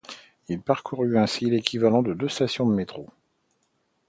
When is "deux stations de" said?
2.15-2.73